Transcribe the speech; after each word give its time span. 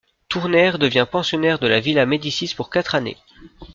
Tournaire 0.29 0.79
devient 0.79 1.05
pensionnaire 1.07 1.59
de 1.59 1.67
la 1.67 1.79
Villa 1.79 2.07
Médicis 2.07 2.55
pour 2.55 2.71
quatre 2.71 2.95
années. 2.95 3.17